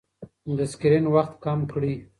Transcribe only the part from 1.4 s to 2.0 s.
کم کړئ.